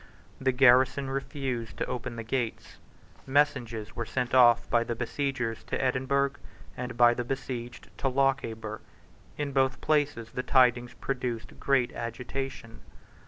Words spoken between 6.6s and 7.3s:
and by the